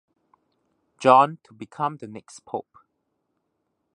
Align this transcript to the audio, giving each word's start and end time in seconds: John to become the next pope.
John 0.97 1.37
to 1.43 1.53
become 1.53 1.97
the 1.97 2.07
next 2.07 2.43
pope. 2.43 2.75